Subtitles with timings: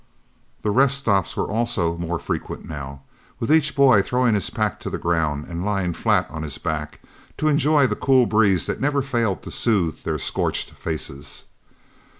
[0.63, 3.01] The rest stops also were more frequent now,
[3.39, 7.01] with each boy throwing his pack to the ground and lying flat on his back,
[7.37, 11.43] to enjoy the cool breeze that never failed to soothe their scorched faces.